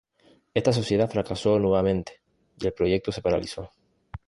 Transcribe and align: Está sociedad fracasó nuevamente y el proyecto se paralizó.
Está 0.55 0.73
sociedad 0.73 1.11
fracasó 1.11 1.59
nuevamente 1.59 2.21
y 2.59 2.65
el 2.65 2.73
proyecto 2.73 3.11
se 3.11 3.21
paralizó. 3.21 3.69